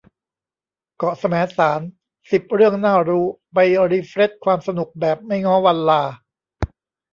[0.97, 1.81] เกาะแสมสาร
[2.31, 3.57] สิบ เรื่องน่ารู้ ไป
[3.91, 6.01] รีเฟรชความสนุกแบบไม่ง้อวันลา